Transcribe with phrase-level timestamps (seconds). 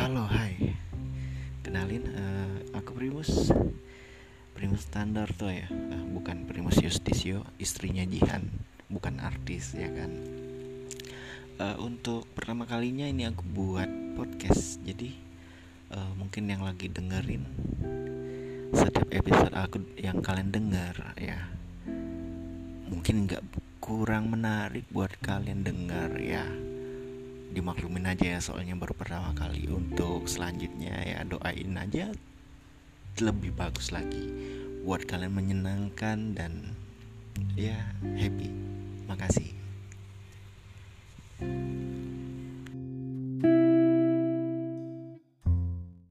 [0.00, 0.56] Halo, hai.
[1.60, 3.52] Kenalin, uh, aku Primus.
[4.56, 8.48] Primus Standar tuh ya, uh, bukan Primus Justisio, istrinya Jihan,
[8.88, 10.08] bukan artis ya kan.
[11.60, 15.12] Uh, untuk pertama kalinya ini aku buat podcast, jadi
[15.92, 17.44] uh, mungkin yang lagi dengerin
[18.72, 21.44] setiap episode aku yang kalian dengar ya,
[22.88, 23.44] mungkin nggak
[23.84, 26.69] kurang menarik buat kalian dengar ya
[27.50, 29.68] dimaklumin aja ya soalnya baru pertama kali.
[29.68, 32.14] Untuk selanjutnya ya doain aja
[33.20, 34.32] lebih bagus lagi
[34.80, 36.72] buat kalian menyenangkan dan
[37.52, 37.76] ya
[38.16, 38.48] happy.
[39.04, 39.59] Makasih